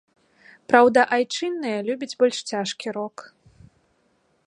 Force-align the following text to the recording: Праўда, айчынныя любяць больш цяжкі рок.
Праўда, 0.71 0.99
айчынныя 1.17 1.77
любяць 1.91 2.11
больш 2.25 2.37
цяжкі 2.53 2.87
рок. 2.99 3.17